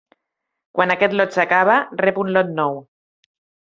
Quan 0.77 0.93
aquest 0.93 1.13
lot 1.21 1.37
s'acaba 1.37 1.75
rep 2.03 2.21
un 2.25 2.33
lot 2.39 2.51
nou. 2.63 2.81